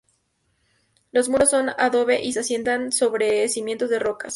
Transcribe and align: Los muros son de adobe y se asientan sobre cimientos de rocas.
Los 1.11 1.29
muros 1.29 1.51
son 1.51 1.67
de 1.67 1.73
adobe 1.77 2.19
y 2.23 2.33
se 2.33 2.39
asientan 2.39 2.91
sobre 2.91 3.47
cimientos 3.49 3.91
de 3.91 3.99
rocas. 3.99 4.29